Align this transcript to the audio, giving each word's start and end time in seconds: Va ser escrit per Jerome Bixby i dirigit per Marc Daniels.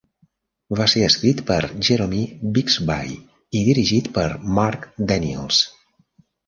Va 0.79 0.87
ser 0.93 1.03
escrit 1.07 1.43
per 1.49 1.57
Jerome 1.89 2.23
Bixby 2.57 2.99
i 3.61 3.65
dirigit 3.69 4.13
per 4.19 4.27
Marc 4.61 4.93
Daniels. 5.15 5.67